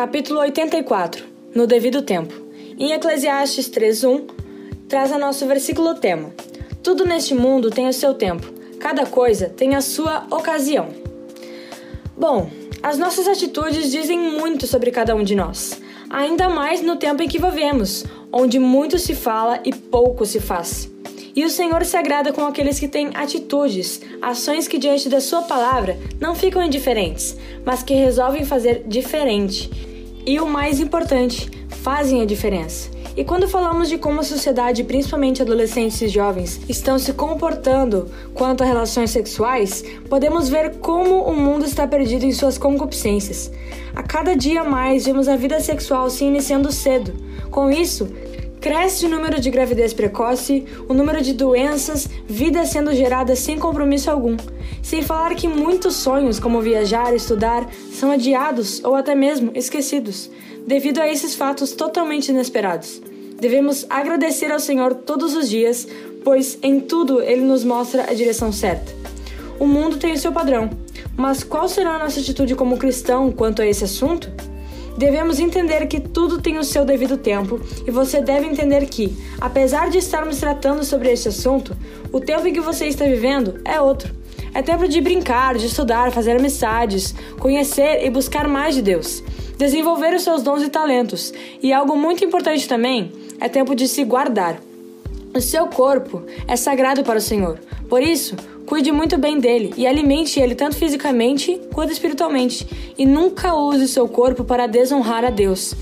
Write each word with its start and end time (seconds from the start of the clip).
Capítulo 0.00 0.40
84 0.40 1.26
No 1.54 1.66
devido 1.66 2.00
tempo. 2.00 2.32
Em 2.78 2.92
Eclesiastes 2.92 3.68
3:1 3.68 4.28
traz 4.88 5.12
a 5.12 5.18
nosso 5.18 5.44
versículo 5.44 5.94
tema: 5.94 6.32
Tudo 6.82 7.04
neste 7.04 7.34
mundo 7.34 7.68
tem 7.68 7.86
o 7.86 7.92
seu 7.92 8.14
tempo, 8.14 8.50
cada 8.78 9.04
coisa 9.04 9.50
tem 9.50 9.74
a 9.74 9.82
sua 9.82 10.26
ocasião. 10.30 10.88
Bom, 12.16 12.48
as 12.82 12.96
nossas 12.96 13.28
atitudes 13.28 13.90
dizem 13.90 14.18
muito 14.18 14.66
sobre 14.66 14.90
cada 14.90 15.14
um 15.14 15.22
de 15.22 15.34
nós, 15.34 15.78
ainda 16.08 16.48
mais 16.48 16.80
no 16.80 16.96
tempo 16.96 17.22
em 17.22 17.28
que 17.28 17.38
vivemos, 17.38 18.06
onde 18.32 18.58
muito 18.58 18.98
se 18.98 19.14
fala 19.14 19.60
e 19.66 19.74
pouco 19.74 20.24
se 20.24 20.40
faz. 20.40 20.90
E 21.36 21.44
o 21.44 21.50
Senhor 21.50 21.84
se 21.84 21.98
agrada 21.98 22.32
com 22.32 22.46
aqueles 22.46 22.80
que 22.80 22.88
têm 22.88 23.10
atitudes, 23.12 24.00
ações 24.22 24.66
que 24.66 24.78
diante 24.78 25.10
da 25.10 25.20
Sua 25.20 25.42
palavra 25.42 25.98
não 26.18 26.34
ficam 26.34 26.64
indiferentes, 26.64 27.36
mas 27.66 27.82
que 27.82 27.92
resolvem 27.92 28.46
fazer 28.46 28.82
diferente. 28.86 29.89
E 30.26 30.38
o 30.38 30.46
mais 30.46 30.80
importante, 30.80 31.50
fazem 31.68 32.20
a 32.20 32.26
diferença. 32.26 32.90
E 33.16 33.24
quando 33.24 33.48
falamos 33.48 33.88
de 33.88 33.98
como 33.98 34.20
a 34.20 34.22
sociedade, 34.22 34.84
principalmente 34.84 35.42
adolescentes 35.42 36.00
e 36.00 36.08
jovens, 36.08 36.60
estão 36.68 36.98
se 36.98 37.12
comportando 37.12 38.08
quanto 38.34 38.62
a 38.62 38.66
relações 38.66 39.10
sexuais, 39.10 39.82
podemos 40.08 40.48
ver 40.48 40.76
como 40.76 41.22
o 41.22 41.34
mundo 41.34 41.64
está 41.64 41.86
perdido 41.86 42.24
em 42.24 42.32
suas 42.32 42.56
concupiscências. 42.56 43.50
A 43.94 44.02
cada 44.02 44.36
dia 44.36 44.62
mais 44.62 45.06
vemos 45.06 45.26
a 45.26 45.36
vida 45.36 45.58
sexual 45.58 46.08
se 46.08 46.24
iniciando 46.24 46.70
cedo. 46.70 47.12
Com 47.50 47.70
isso, 47.70 48.08
Cresce 48.60 49.06
o 49.06 49.08
número 49.08 49.40
de 49.40 49.50
gravidez 49.50 49.94
precoce, 49.94 50.66
o 50.86 50.92
número 50.92 51.22
de 51.22 51.32
doenças, 51.32 52.06
vidas 52.26 52.68
sendo 52.68 52.94
geradas 52.94 53.38
sem 53.38 53.58
compromisso 53.58 54.10
algum. 54.10 54.36
Sem 54.82 55.00
falar 55.00 55.34
que 55.34 55.48
muitos 55.48 55.96
sonhos, 55.96 56.38
como 56.38 56.60
viajar, 56.60 57.14
estudar, 57.14 57.66
são 57.90 58.10
adiados 58.10 58.84
ou 58.84 58.94
até 58.94 59.14
mesmo 59.14 59.50
esquecidos, 59.54 60.30
devido 60.66 60.98
a 61.00 61.08
esses 61.08 61.34
fatos 61.34 61.72
totalmente 61.72 62.28
inesperados. 62.28 63.00
Devemos 63.40 63.86
agradecer 63.88 64.52
ao 64.52 64.60
Senhor 64.60 64.94
todos 64.94 65.34
os 65.34 65.48
dias, 65.48 65.88
pois 66.22 66.58
em 66.62 66.80
tudo 66.80 67.22
Ele 67.22 67.40
nos 67.40 67.64
mostra 67.64 68.10
a 68.10 68.14
direção 68.14 68.52
certa. 68.52 68.92
O 69.58 69.66
mundo 69.66 69.96
tem 69.96 70.12
o 70.12 70.18
seu 70.18 70.32
padrão, 70.32 70.68
mas 71.16 71.42
qual 71.42 71.66
será 71.66 71.94
a 71.94 71.98
nossa 71.98 72.20
atitude 72.20 72.54
como 72.54 72.76
cristão 72.76 73.32
quanto 73.32 73.62
a 73.62 73.66
esse 73.66 73.84
assunto? 73.84 74.30
Devemos 75.00 75.40
entender 75.40 75.86
que 75.86 75.98
tudo 75.98 76.42
tem 76.42 76.58
o 76.58 76.62
seu 76.62 76.84
devido 76.84 77.16
tempo 77.16 77.58
e 77.86 77.90
você 77.90 78.20
deve 78.20 78.46
entender 78.46 78.84
que, 78.84 79.16
apesar 79.40 79.88
de 79.88 79.96
estarmos 79.96 80.38
tratando 80.38 80.84
sobre 80.84 81.10
esse 81.10 81.26
assunto, 81.26 81.74
o 82.12 82.20
tempo 82.20 82.46
em 82.46 82.52
que 82.52 82.60
você 82.60 82.84
está 82.84 83.06
vivendo 83.06 83.62
é 83.64 83.80
outro. 83.80 84.14
É 84.52 84.60
tempo 84.60 84.86
de 84.86 85.00
brincar, 85.00 85.54
de 85.54 85.64
estudar, 85.64 86.12
fazer 86.12 86.32
amizades, 86.32 87.14
conhecer 87.38 88.04
e 88.04 88.10
buscar 88.10 88.46
mais 88.46 88.74
de 88.74 88.82
Deus, 88.82 89.24
desenvolver 89.56 90.12
os 90.12 90.22
seus 90.22 90.42
dons 90.42 90.62
e 90.62 90.68
talentos. 90.68 91.32
E 91.62 91.72
algo 91.72 91.96
muito 91.96 92.22
importante 92.22 92.68
também 92.68 93.10
é 93.40 93.48
tempo 93.48 93.74
de 93.74 93.88
se 93.88 94.04
guardar. 94.04 94.60
O 95.34 95.40
seu 95.40 95.66
corpo 95.68 96.22
é 96.46 96.56
sagrado 96.56 97.02
para 97.02 97.16
o 97.16 97.22
Senhor. 97.22 97.58
Por 97.88 98.02
isso, 98.02 98.36
Cuide 98.70 98.92
muito 98.92 99.18
bem 99.18 99.40
dele 99.40 99.74
e 99.76 99.84
alimente 99.84 100.38
ele 100.38 100.54
tanto 100.54 100.76
fisicamente 100.76 101.60
quanto 101.74 101.92
espiritualmente, 101.92 102.64
e 102.96 103.04
nunca 103.04 103.52
use 103.52 103.88
seu 103.88 104.06
corpo 104.06 104.44
para 104.44 104.68
desonrar 104.68 105.24
a 105.24 105.30
Deus. 105.30 105.74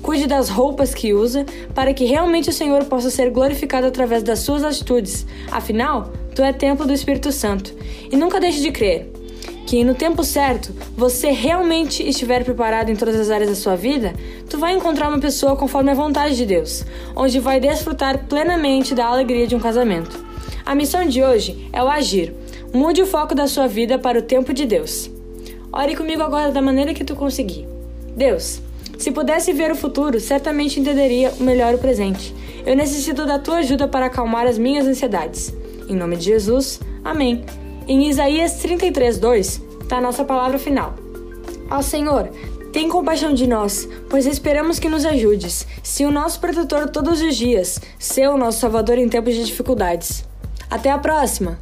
Cuide 0.00 0.28
das 0.28 0.48
roupas 0.48 0.94
que 0.94 1.12
usa, 1.12 1.44
para 1.74 1.92
que 1.92 2.04
realmente 2.04 2.48
o 2.48 2.52
Senhor 2.52 2.84
possa 2.84 3.10
ser 3.10 3.30
glorificado 3.30 3.88
através 3.88 4.22
das 4.22 4.38
suas 4.38 4.62
atitudes. 4.62 5.26
Afinal, 5.50 6.12
tu 6.36 6.42
é 6.44 6.52
templo 6.52 6.86
do 6.86 6.92
Espírito 6.92 7.32
Santo. 7.32 7.74
E 8.12 8.16
nunca 8.16 8.38
deixe 8.38 8.60
de 8.60 8.70
crer 8.70 9.10
que 9.66 9.82
no 9.82 9.96
tempo 9.96 10.22
certo, 10.22 10.72
você 10.96 11.32
realmente 11.32 12.08
estiver 12.08 12.44
preparado 12.44 12.90
em 12.90 12.94
todas 12.94 13.16
as 13.16 13.28
áreas 13.28 13.50
da 13.50 13.56
sua 13.56 13.74
vida, 13.74 14.14
tu 14.48 14.56
vai 14.56 14.72
encontrar 14.72 15.08
uma 15.08 15.18
pessoa 15.18 15.56
conforme 15.56 15.90
a 15.90 15.94
vontade 15.94 16.36
de 16.36 16.46
Deus, 16.46 16.84
onde 17.16 17.40
vai 17.40 17.58
desfrutar 17.58 18.28
plenamente 18.28 18.94
da 18.94 19.06
alegria 19.06 19.48
de 19.48 19.56
um 19.56 19.58
casamento. 19.58 20.25
A 20.66 20.74
missão 20.74 21.06
de 21.06 21.22
hoje 21.22 21.68
é 21.72 21.80
o 21.80 21.88
agir. 21.88 22.34
Mude 22.74 23.00
o 23.00 23.06
foco 23.06 23.36
da 23.36 23.46
sua 23.46 23.68
vida 23.68 24.00
para 24.00 24.18
o 24.18 24.22
tempo 24.22 24.52
de 24.52 24.66
Deus. 24.66 25.08
Ore 25.72 25.94
comigo 25.94 26.24
agora 26.24 26.50
da 26.50 26.60
maneira 26.60 26.92
que 26.92 27.04
tu 27.04 27.14
conseguir. 27.14 27.68
Deus, 28.16 28.60
se 28.98 29.12
pudesse 29.12 29.52
ver 29.52 29.70
o 29.70 29.76
futuro, 29.76 30.18
certamente 30.18 30.80
entenderia 30.80 31.32
melhor 31.38 31.72
o 31.72 31.78
presente. 31.78 32.34
Eu 32.66 32.74
necessito 32.74 33.24
da 33.24 33.38
tua 33.38 33.58
ajuda 33.58 33.86
para 33.86 34.06
acalmar 34.06 34.48
as 34.48 34.58
minhas 34.58 34.88
ansiedades. 34.88 35.54
Em 35.88 35.94
nome 35.94 36.16
de 36.16 36.24
Jesus, 36.24 36.80
amém. 37.04 37.44
Em 37.86 38.08
Isaías 38.08 38.54
33, 38.54 39.20
2, 39.20 39.62
está 39.82 39.98
a 39.98 40.00
nossa 40.00 40.24
palavra 40.24 40.58
final. 40.58 40.96
Ó 41.70 41.80
Senhor, 41.80 42.28
tem 42.72 42.88
compaixão 42.88 43.32
de 43.32 43.46
nós, 43.46 43.88
pois 44.10 44.26
esperamos 44.26 44.80
que 44.80 44.88
nos 44.88 45.04
ajudes. 45.04 45.64
Se 45.84 46.04
o 46.04 46.10
nosso 46.10 46.40
protetor 46.40 46.90
todos 46.90 47.22
os 47.22 47.36
dias, 47.36 47.80
ser 48.00 48.28
o 48.28 48.36
nosso 48.36 48.58
salvador 48.58 48.98
em 48.98 49.08
tempos 49.08 49.32
de 49.32 49.44
dificuldades. 49.44 50.24
Até 50.76 50.90
a 50.90 50.98
próxima! 50.98 51.56